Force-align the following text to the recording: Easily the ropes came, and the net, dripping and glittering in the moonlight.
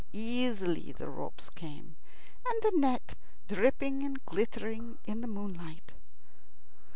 Easily 0.13 0.91
the 0.91 1.07
ropes 1.07 1.51
came, 1.51 1.95
and 2.47 2.63
the 2.63 2.71
net, 2.75 3.13
dripping 3.47 4.01
and 4.03 4.19
glittering 4.25 4.97
in 5.05 5.21
the 5.21 5.27
moonlight. 5.27 5.93